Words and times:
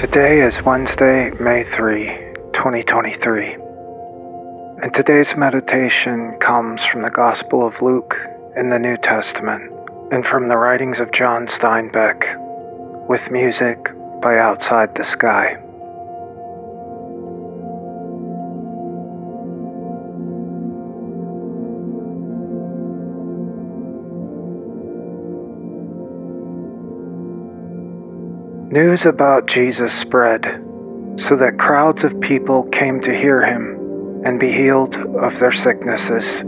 Today 0.00 0.40
is 0.40 0.62
Wednesday, 0.64 1.30
May 1.38 1.62
3, 1.62 2.06
2023. 2.54 3.52
And 4.82 4.94
today's 4.94 5.36
meditation 5.36 6.38
comes 6.40 6.82
from 6.86 7.02
the 7.02 7.10
Gospel 7.10 7.66
of 7.66 7.82
Luke 7.82 8.16
in 8.56 8.70
the 8.70 8.78
New 8.78 8.96
Testament 8.96 9.70
and 10.10 10.24
from 10.24 10.48
the 10.48 10.56
writings 10.56 11.00
of 11.00 11.12
John 11.12 11.46
Steinbeck 11.48 12.24
with 13.10 13.30
music 13.30 13.90
by 14.22 14.38
Outside 14.38 14.94
the 14.94 15.04
Sky. 15.04 15.62
News 28.70 29.04
about 29.04 29.46
Jesus 29.46 29.92
spread 29.92 30.44
so 31.18 31.34
that 31.34 31.58
crowds 31.58 32.04
of 32.04 32.20
people 32.20 32.62
came 32.70 33.00
to 33.00 33.12
hear 33.12 33.44
him 33.44 34.22
and 34.24 34.38
be 34.38 34.52
healed 34.52 34.94
of 34.96 35.40
their 35.40 35.50
sicknesses. 35.50 36.44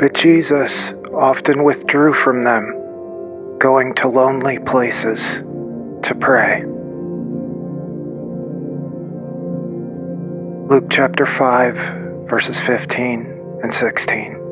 But 0.00 0.14
Jesus 0.14 0.72
often 1.14 1.62
withdrew 1.62 2.12
from 2.12 2.42
them, 2.42 2.72
going 3.60 3.94
to 3.94 4.08
lonely 4.08 4.58
places 4.58 5.20
to 6.02 6.16
pray. 6.20 6.64
Luke 10.68 10.90
chapter 10.90 11.24
5, 11.24 12.28
verses 12.28 12.58
15 12.58 13.60
and 13.62 13.72
16. 13.72 14.45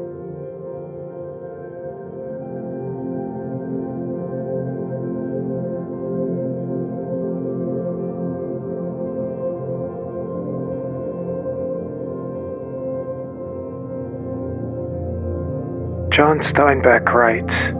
John 16.14 16.38
Steinbeck 16.38 17.12
writes 17.12 17.72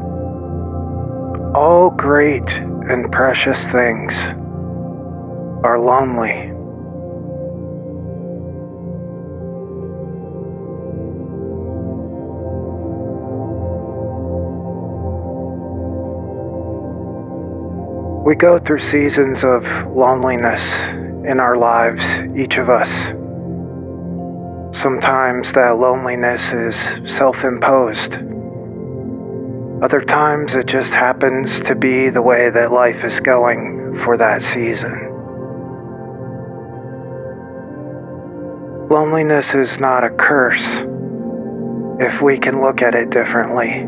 All 1.57 1.91
great 1.91 2.53
and 2.53 3.13
precious 3.13 3.65
things 3.69 4.13
are 5.63 5.79
lonely. 5.79 6.51
We 18.29 18.35
go 18.35 18.59
through 18.59 18.81
seasons 18.81 19.45
of 19.45 19.63
loneliness 19.95 20.61
in 21.25 21.39
our 21.39 21.57
lives, 21.57 22.03
each 22.37 22.57
of 22.57 22.69
us. 22.69 22.91
Sometimes 24.75 25.53
that 25.53 25.79
loneliness 25.79 26.53
is 26.53 26.77
self 27.17 27.45
imposed. 27.45 28.15
Other 29.81 30.01
times 30.01 30.57
it 30.57 30.67
just 30.67 30.93
happens 30.93 31.61
to 31.61 31.77
be 31.77 32.11
the 32.11 32.21
way 32.21 32.51
that 32.51 32.73
life 32.73 33.05
is 33.05 33.21
going 33.21 34.01
for 34.05 34.17
that 34.17 34.43
season. 34.43 35.11
Loneliness 38.91 39.55
is 39.55 39.79
not 39.79 40.03
a 40.03 40.11
curse 40.11 40.67
if 42.01 42.21
we 42.21 42.37
can 42.37 42.61
look 42.61 42.83
at 42.83 42.97
it 42.97 43.11
differently. 43.11 43.87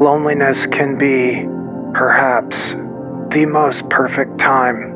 Loneliness 0.00 0.66
can 0.66 0.96
be 0.96 1.48
perhaps 1.98 2.74
the 3.34 3.44
most 3.44 3.88
perfect 3.88 4.38
time 4.38 4.92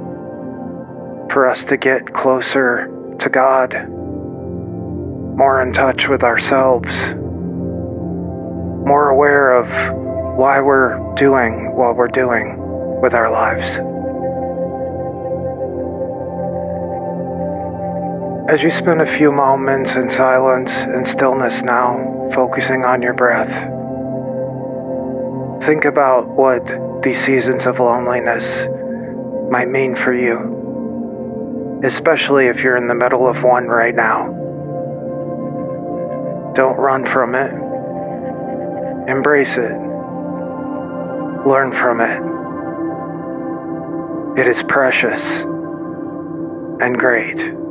for 1.31 1.49
us 1.49 1.65
to 1.65 1.77
get 1.77 2.15
closer 2.15 2.93
to 3.21 3.29
God, 3.29 3.89
more 5.37 5.63
in 5.63 5.73
touch 5.73 6.09
with 6.09 6.23
ourselves, 6.23 6.89
more 8.87 9.11
aware 9.11 9.53
of 9.53 9.67
why 10.39 10.61
we're 10.61 10.99
doing 11.15 11.75
what 11.75 11.97
we're 11.97 12.09
doing 12.09 12.57
with 13.01 13.15
our 13.15 13.31
lives. 13.31 13.79
As 18.51 18.63
you 18.63 18.71
spend 18.71 19.01
a 19.01 19.17
few 19.19 19.33
moments 19.33 19.93
in 19.95 20.09
silence 20.11 20.73
and 20.73 21.07
stillness 21.07 21.63
now, 21.63 22.31
focusing 22.35 22.85
on 22.85 23.03
your 23.03 23.15
breath, 23.15 23.51
think 25.65 25.85
about 25.85 26.29
what 26.29 27.03
these 27.03 27.23
seasons 27.25 27.67
of 27.67 27.81
loneliness 27.81 28.69
might 29.51 29.69
mean 29.69 29.97
for 29.97 30.13
you 30.13 30.66
especially 31.85 32.47
if 32.47 32.61
you're 32.61 32.77
in 32.77 32.87
the 32.87 32.95
middle 32.95 33.29
of 33.29 33.43
one 33.43 33.67
right 33.67 33.95
now. 33.95 34.27
Don't 36.55 36.77
run 36.79 37.05
from 37.05 37.35
it. 37.35 37.53
Embrace 39.11 39.57
it. 39.57 39.73
Learn 41.47 41.73
from 41.73 42.01
it. 42.01 42.23
It 44.41 44.49
is 44.49 44.63
precious 44.65 45.23
and 46.81 46.99
great. 46.99 47.66